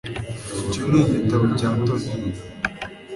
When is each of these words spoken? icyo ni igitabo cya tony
icyo 0.61 0.81
ni 0.91 0.99
igitabo 1.03 1.45
cya 1.57 1.69
tony 1.85 2.09